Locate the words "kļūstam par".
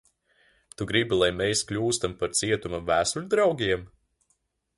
1.73-2.33